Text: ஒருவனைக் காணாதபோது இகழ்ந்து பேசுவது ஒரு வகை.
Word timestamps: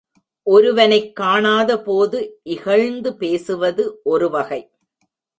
ஒருவனைக் 0.43 1.19
காணாதபோது 1.19 2.27
இகழ்ந்து 2.43 3.17
பேசுவது 3.17 3.99
ஒரு 4.03 4.29
வகை. 4.29 4.69